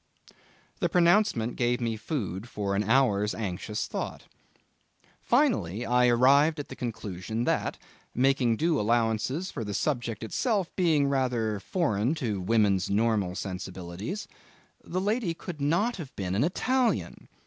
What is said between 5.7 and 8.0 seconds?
I arrived at the conclusion that,